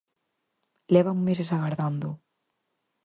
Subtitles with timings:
[0.93, 2.15] Levan meses agardándoo.